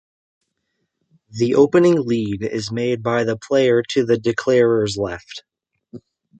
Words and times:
The 1.29 1.53
opening 1.53 2.07
lead 2.07 2.41
is 2.41 2.71
made 2.71 3.03
by 3.03 3.23
the 3.23 3.37
player 3.37 3.83
to 3.91 4.03
the 4.03 4.17
declarer's 4.17 4.97
left. 4.97 5.43